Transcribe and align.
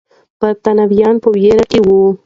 برتانويان 0.41 1.15
په 1.23 1.29
ویره 1.35 1.63
کې 1.71 1.79
وو. 1.85 2.01